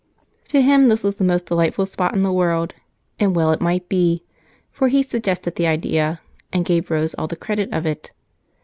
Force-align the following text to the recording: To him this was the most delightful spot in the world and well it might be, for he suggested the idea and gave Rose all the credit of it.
To 0.45 0.63
him 0.63 0.87
this 0.87 1.03
was 1.03 1.17
the 1.17 1.23
most 1.23 1.45
delightful 1.45 1.85
spot 1.85 2.15
in 2.15 2.23
the 2.23 2.33
world 2.33 2.73
and 3.19 3.35
well 3.35 3.51
it 3.51 3.61
might 3.61 3.87
be, 3.87 4.23
for 4.71 4.87
he 4.87 5.03
suggested 5.03 5.57
the 5.57 5.67
idea 5.67 6.21
and 6.51 6.65
gave 6.65 6.89
Rose 6.89 7.13
all 7.19 7.27
the 7.27 7.35
credit 7.35 7.71
of 7.71 7.85
it. 7.85 8.09